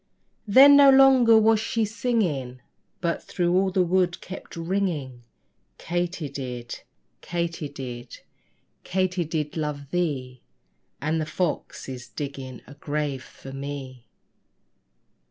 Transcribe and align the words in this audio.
Then 0.47 0.75
no 0.75 0.89
longer 0.89 1.35
she 1.55 1.81
was 1.81 1.93
singing, 1.95 2.59
But 3.01 3.21
through 3.21 3.55
all 3.55 3.69
the 3.69 3.83
wood 3.83 4.19
kept 4.19 4.55
ringing 4.55 5.21
Katy 5.77 6.27
did, 6.27 6.79
Katy 7.21 7.69
did, 7.69 8.21
Katy 8.83 9.23
did 9.25 9.55
love 9.55 9.91
thee 9.91 10.41
And 10.99 11.21
the 11.21 11.27
fox 11.27 11.87
is 11.87 12.07
digging 12.07 12.63
a 12.65 12.73
grave 12.73 13.23
for 13.23 13.53
me. 13.53 14.07